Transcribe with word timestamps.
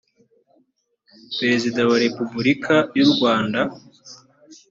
perezida 1.37 1.79
wa 1.89 1.97
repubulika 2.05 2.75
y 2.97 2.99
u 3.05 3.07
rwanda 3.13 3.59